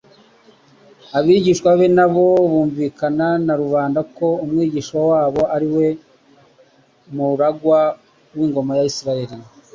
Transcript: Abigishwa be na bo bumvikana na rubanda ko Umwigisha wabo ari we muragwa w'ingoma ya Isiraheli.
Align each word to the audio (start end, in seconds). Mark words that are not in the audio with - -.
Abigishwa 1.17 1.69
be 1.79 1.87
na 1.97 2.05
bo 2.13 2.23
bumvikana 2.51 3.27
na 3.45 3.53
rubanda 3.61 3.99
ko 4.17 4.27
Umwigisha 4.43 4.95
wabo 5.09 5.41
ari 5.55 5.67
we 5.75 5.87
muragwa 7.15 7.79
w'ingoma 8.37 8.73
ya 8.79 8.85
Isiraheli. 8.91 9.37